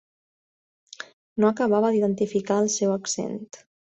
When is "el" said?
2.65-2.73